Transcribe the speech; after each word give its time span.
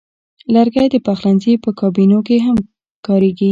لرګی 0.53 0.87
د 0.91 0.95
پخلنځي 1.05 1.53
په 1.63 1.69
کابینو 1.79 2.19
کې 2.27 2.37
کاریږي. 3.05 3.49